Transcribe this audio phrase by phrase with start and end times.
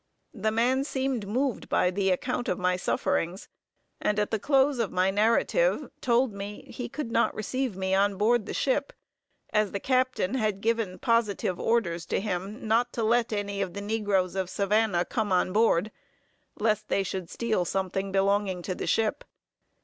[0.33, 3.47] The man seemed moved by the account of my sufferings,
[4.01, 8.15] and at the close of my narrative, told me he could not receive me on
[8.15, 8.93] board the ship,
[9.51, 13.79] as the captain had given positive orders to him, not to let any of the
[13.81, 15.91] negroes of Savannah come on board,
[16.57, 19.23] lest they should steal something belonging to the ship.